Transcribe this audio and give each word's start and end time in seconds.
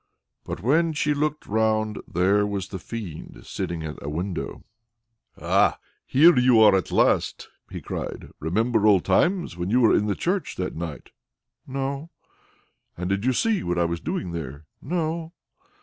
But 0.45 0.63
when 0.63 0.93
she 0.93 1.13
looked 1.13 1.45
round 1.45 2.01
there 2.07 2.43
was 2.47 2.69
the 2.69 2.79
Fiend 2.79 3.45
sitting 3.45 3.83
at 3.83 4.01
a 4.01 4.09
window. 4.09 4.63
"Ha! 5.37 5.77
here 6.07 6.35
you 6.39 6.59
are, 6.59 6.75
at 6.75 6.91
last!" 6.91 7.49
he 7.69 7.81
cried. 7.81 8.29
"Remember 8.39 8.87
old 8.87 9.05
times. 9.05 9.57
Were 9.57 9.67
you 9.67 9.93
in 9.93 10.07
the 10.07 10.15
church 10.15 10.55
that 10.55 10.75
night?" 10.75 11.11
"No." 11.67 12.09
"And 12.97 13.09
did 13.11 13.25
you 13.25 13.33
see 13.33 13.61
what 13.61 13.77
I 13.77 13.85
was 13.85 13.99
doing 13.99 14.31
there?" 14.31 14.65
"No." 14.81 15.33